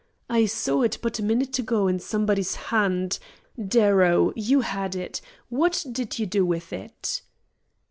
"I 0.31 0.47
saw 0.47 0.81
it 0.81 0.97
but 1.03 1.19
a 1.19 1.23
minute 1.23 1.59
ago 1.59 1.87
in 1.87 1.99
somebody's 1.99 2.55
hand. 2.55 3.19
Darrow, 3.67 4.33
you 4.35 4.61
had 4.61 4.95
it; 4.95 5.21
what 5.49 5.85
did 5.91 6.17
you 6.17 6.25
do 6.25 6.43
with 6.43 6.73
it?" 6.73 7.21